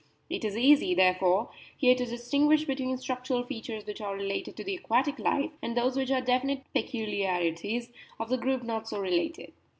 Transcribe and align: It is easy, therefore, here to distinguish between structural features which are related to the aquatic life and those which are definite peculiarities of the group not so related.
It 0.31 0.43
is 0.43 0.57
easy, 0.57 0.95
therefore, 0.95 1.49
here 1.77 1.93
to 1.93 2.07
distinguish 2.07 2.63
between 2.63 2.97
structural 2.97 3.43
features 3.43 3.85
which 3.85 4.01
are 4.01 4.15
related 4.15 4.57
to 4.57 4.63
the 4.63 4.73
aquatic 4.75 5.19
life 5.19 5.51
and 5.61 5.77
those 5.77 5.95
which 5.95 6.09
are 6.09 6.21
definite 6.21 6.63
peculiarities 6.73 7.91
of 8.19 8.29
the 8.29 8.37
group 8.39 8.63
not 8.63 8.87
so 8.87 8.99
related. 8.99 9.53